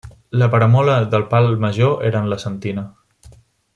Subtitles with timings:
[0.43, 2.87] La paramola del pal major era en la sentina.